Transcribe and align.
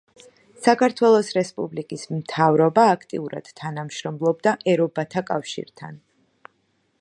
საქართველოს 0.67 1.27
რესპუბლიკის 1.37 2.05
მთავრობა 2.13 2.85
აქტიურად 2.93 3.53
თანამშრომლობდა 3.61 4.55
„ერობათა 4.75 5.25
კავშირთან“. 5.33 6.03